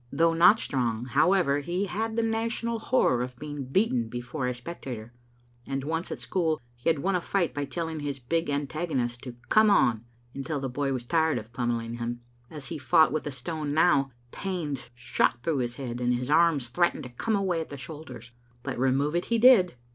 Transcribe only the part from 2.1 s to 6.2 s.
the national horrer of being beaten before a specta tor, and once at